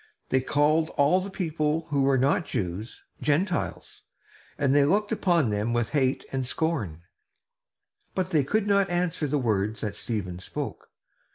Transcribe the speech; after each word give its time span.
They 0.29 0.41
called 0.41 0.89
all 0.97 1.21
the 1.21 1.29
people 1.29 1.85
who 1.91 2.01
were 2.01 2.17
not 2.17 2.43
Jews 2.47 3.03
"Gentiles," 3.21 4.01
and 4.57 4.73
they 4.73 4.83
looked 4.83 5.11
upon 5.11 5.51
them 5.51 5.73
with 5.73 5.89
hate 5.89 6.25
and 6.31 6.43
scorn; 6.43 7.03
but 8.15 8.31
they 8.31 8.43
could 8.43 8.65
not 8.65 8.89
answer 8.89 9.27
the 9.27 9.37
words 9.37 9.81
that 9.81 9.93
Stephen 9.93 10.39
spoke. 10.39 10.89